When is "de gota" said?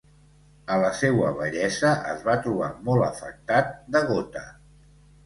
3.97-4.43